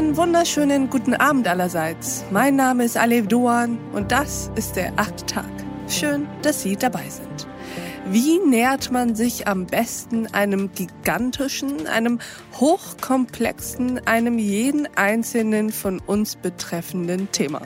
[0.00, 2.24] wunderschönen guten Abend allerseits.
[2.30, 5.50] Mein Name ist Alev Doan und das ist der achte Tag.
[5.88, 7.46] Schön, dass Sie dabei sind.
[8.06, 12.18] Wie nähert man sich am besten einem gigantischen, einem
[12.58, 17.60] hochkomplexen, einem jeden einzelnen von uns betreffenden Thema?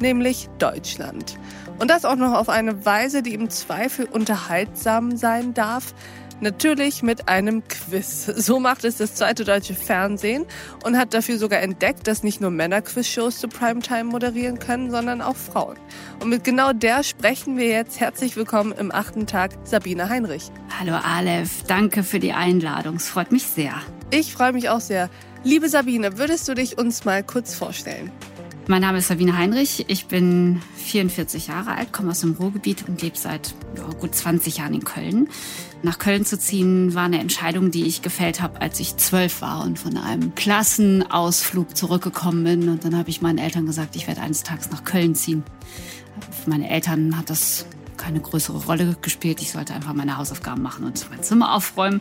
[0.00, 1.38] Nämlich Deutschland.
[1.78, 5.94] Und das auch noch auf eine Weise, die im Zweifel unterhaltsam sein darf,
[6.42, 8.26] Natürlich mit einem Quiz.
[8.26, 10.44] So macht es das zweite deutsche Fernsehen
[10.84, 15.20] und hat dafür sogar entdeckt, dass nicht nur Männer Quizshows zu Primetime moderieren können, sondern
[15.20, 15.76] auch Frauen.
[16.18, 18.00] Und mit genau der sprechen wir jetzt.
[18.00, 20.50] Herzlich willkommen im achten Tag, Sabine Heinrich.
[20.80, 22.96] Hallo Aleph, danke für die Einladung.
[22.96, 23.74] Es freut mich sehr.
[24.10, 25.10] Ich freue mich auch sehr.
[25.44, 28.10] Liebe Sabine, würdest du dich uns mal kurz vorstellen?
[28.66, 29.84] Mein Name ist Sabine Heinrich.
[29.88, 34.58] Ich bin 44 Jahre alt, komme aus dem Ruhrgebiet und lebe seit ja, gut 20
[34.58, 35.28] Jahren in Köln.
[35.84, 39.64] Nach Köln zu ziehen war eine Entscheidung, die ich gefällt habe, als ich zwölf war
[39.64, 42.68] und von einem Klassenausflug zurückgekommen bin.
[42.68, 45.42] Und dann habe ich meinen Eltern gesagt, ich werde eines Tages nach Köln ziehen.
[46.44, 47.66] Für meine Eltern hat das
[47.96, 49.42] keine größere Rolle gespielt.
[49.42, 52.00] Ich sollte einfach meine Hausaufgaben machen und mein Zimmer aufräumen.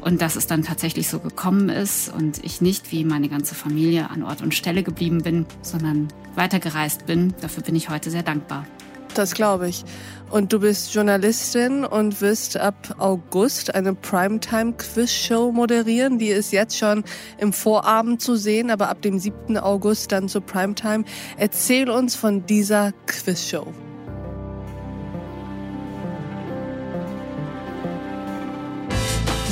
[0.00, 4.08] Und dass es dann tatsächlich so gekommen ist und ich nicht wie meine ganze Familie
[4.10, 8.66] an Ort und Stelle geblieben bin, sondern weitergereist bin, dafür bin ich heute sehr dankbar.
[9.14, 9.84] Das glaube ich.
[10.30, 16.18] Und du bist Journalistin und wirst ab August eine Primetime-Quiz-Show moderieren.
[16.18, 17.02] Die ist jetzt schon
[17.38, 19.58] im Vorabend zu sehen, aber ab dem 7.
[19.58, 21.04] August dann zur Primetime.
[21.36, 23.66] Erzähl uns von dieser Quiz-Show.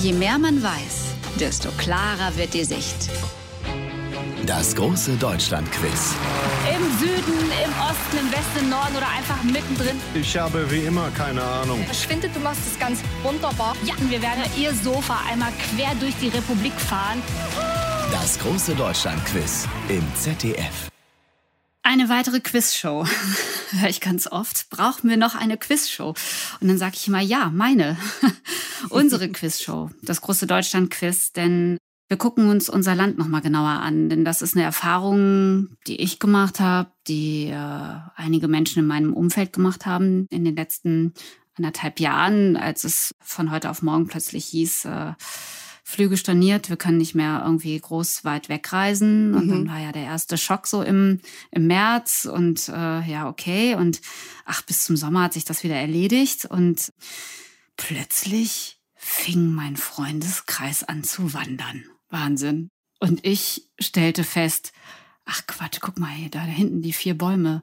[0.01, 3.11] Je mehr man weiß, desto klarer wird die Sicht.
[4.47, 6.15] Das große Deutschland-Quiz.
[6.75, 10.01] Im Süden, im Osten, im Westen, im Norden oder einfach mittendrin.
[10.15, 11.85] Ich habe wie immer keine Ahnung.
[11.91, 13.75] Ich finde, du machst es ganz wunderbar.
[13.85, 17.21] Ja, wir werden ihr Sofa einmal quer durch die Republik fahren.
[18.13, 20.89] Das große Deutschland-Quiz im ZDF.
[21.83, 23.07] Eine weitere Quizshow.
[23.71, 24.71] Höre ich ganz oft.
[24.71, 26.15] Brauchen wir noch eine Quizshow?
[26.61, 27.97] Und dann sage ich immer, ja, meine.
[28.89, 29.91] Unsere Quizshow.
[30.03, 31.33] Das große Deutschland-Quiz.
[31.33, 31.77] Denn
[32.09, 34.09] wir gucken uns unser Land nochmal genauer an.
[34.09, 39.13] Denn das ist eine Erfahrung, die ich gemacht habe, die äh, einige Menschen in meinem
[39.13, 41.13] Umfeld gemacht haben in den letzten
[41.55, 45.13] anderthalb Jahren, als es von heute auf morgen plötzlich hieß, äh,
[45.83, 49.35] Flüge storniert, wir können nicht mehr irgendwie groß weit wegreisen.
[49.35, 49.51] Und mhm.
[49.51, 51.21] dann war ja der erste Schock so im,
[51.51, 53.75] im März und äh, ja, okay.
[53.75, 54.03] Und
[54.45, 56.45] ach, bis zum Sommer hat sich das wieder erledigt.
[56.45, 56.93] Und
[57.79, 61.85] plötzlich fing mein Freundeskreis an zu wandern.
[62.11, 62.71] Wahnsinn.
[63.01, 64.73] Und ich stellte fest,
[65.25, 67.63] ach Quatsch, guck mal, hier, da hinten die vier Bäume.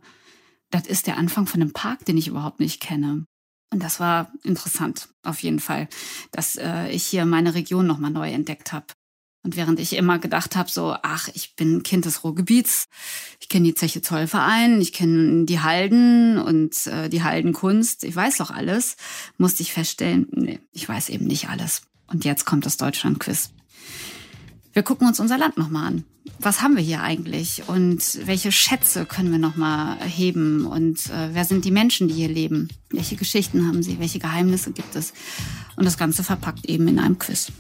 [0.72, 3.26] Das ist der Anfang von einem Park, den ich überhaupt nicht kenne.
[3.72, 5.90] Und das war interessant, auf jeden Fall,
[6.32, 8.88] dass äh, ich hier meine Region nochmal neu entdeckt habe.
[9.44, 12.88] Und während ich immer gedacht habe, so, ach, ich bin Kind des Ruhrgebiets,
[13.40, 18.38] ich kenne die Zeche Zollverein, ich kenne die Halden und äh, die Haldenkunst, ich weiß
[18.38, 18.98] doch alles,
[19.38, 21.84] musste ich feststellen, nee, ich weiß eben nicht alles.
[22.08, 23.52] Und jetzt kommt das Deutschlandquiz.
[24.76, 26.04] Wir gucken uns unser Land nochmal an.
[26.38, 31.46] Was haben wir hier eigentlich und welche Schätze können wir nochmal heben und äh, wer
[31.46, 32.68] sind die Menschen, die hier leben?
[32.90, 34.00] Welche Geschichten haben sie?
[34.00, 35.14] Welche Geheimnisse gibt es?
[35.78, 37.54] Und das Ganze verpackt eben in einem Quiz.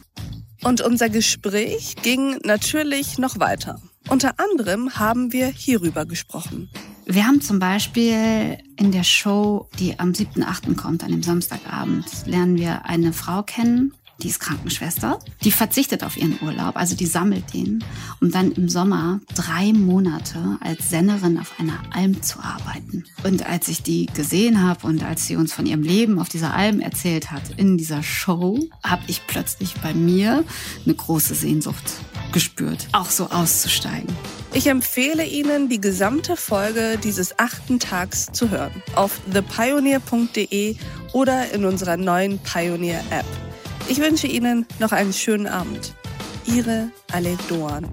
[0.62, 3.82] Und unser Gespräch ging natürlich noch weiter.
[4.09, 6.70] Unter anderem haben wir hierüber gesprochen.
[7.06, 10.76] Wir haben zum Beispiel in der Show, die am 7.8.
[10.76, 16.18] kommt, an dem Samstagabend, lernen wir eine Frau kennen, die ist Krankenschwester, die verzichtet auf
[16.18, 17.84] ihren Urlaub, also die sammelt den,
[18.22, 23.03] um dann im Sommer drei Monate als Sennerin auf einer Alm zu arbeiten.
[23.24, 26.53] Und als ich die gesehen habe und als sie uns von ihrem Leben auf dieser
[26.53, 30.44] Alm erzählt hat in dieser Show, habe ich plötzlich bei mir
[30.86, 31.84] eine große Sehnsucht
[32.32, 34.14] gespürt, auch so auszusteigen.
[34.53, 40.78] Ich empfehle Ihnen, die gesamte Folge dieses achten Tags zu hören auf thepioneer.de
[41.12, 43.45] oder in unserer neuen Pioneer App.
[43.87, 45.93] Ich wünsche Ihnen noch einen schönen Abend.
[46.46, 47.85] Ihre Ale Doan.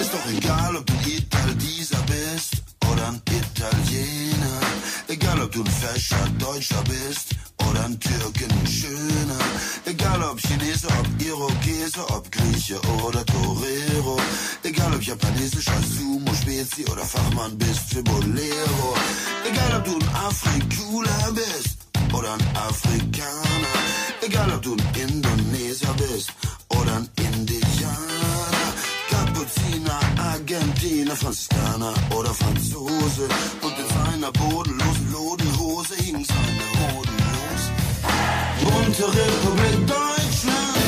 [0.00, 4.60] Ist doch egal, ob du Italiener bist oder ein Italiener.
[5.08, 7.34] Egal, ob du ein fescher Deutscher bist
[7.68, 9.44] oder ein Türken, Schöner.
[9.84, 14.18] Egal, ob Chinese, ob Irokese, ob Grieche oder Torero.
[14.62, 18.94] Egal, ob japanesischer Sumo, Spezi oder Fachmann bist für Bolero.
[19.50, 21.79] Egal, ob du ein Afrikuler bist
[22.12, 23.74] oder ein Afrikaner.
[24.22, 26.32] Egal ob du ein Indonesier bist
[26.68, 28.50] oder ein Indianer.
[29.10, 33.28] Kapuziner, Argentiner, Franziskaner oder Franzose.
[33.62, 37.62] Und in seiner bodenlosen Lodenhose hing seine Hoden los.
[38.62, 40.79] Bunte Republik Deutschland.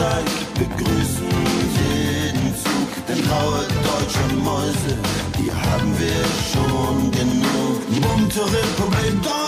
[0.00, 0.24] Bahnsteig,
[0.54, 1.28] begrüßen
[1.76, 4.96] jeden Zug, denn graue deutsche Mäuse,
[5.38, 7.80] die haben wir schon genug.
[8.42, 9.39] Republik Deutschland.